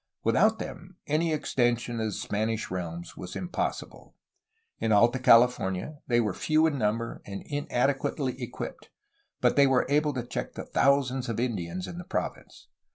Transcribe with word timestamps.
Without 0.23 0.57
them, 0.57 0.97
any 1.05 1.31
extension 1.31 1.99
of 1.99 2.07
the 2.07 2.11
Spanish 2.11 2.71
realms 2.71 3.15
was 3.15 3.35
impossible. 3.35 4.15
In 4.79 4.91
Alta 4.91 5.19
California 5.19 5.99
they 6.07 6.19
were 6.19 6.33
few 6.33 6.65
in 6.65 6.79
number 6.79 7.21
and 7.23 7.43
inadequately 7.45 8.41
equipped, 8.41 8.89
but 9.41 9.55
were 9.67 9.85
able 9.89 10.13
to 10.15 10.25
check 10.25 10.53
the 10.53 10.65
thousands 10.65 11.29
of 11.29 11.39
Indians 11.39 11.87
in 11.87 11.99
the 11.99 12.03
province. 12.03 12.67